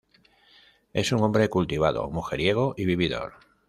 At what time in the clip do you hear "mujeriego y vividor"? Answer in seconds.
2.09-3.33